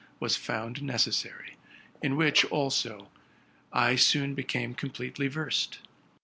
[0.19, 1.57] was found necessary,
[2.01, 3.09] in which, also,
[3.71, 5.77] I soon became completely versed.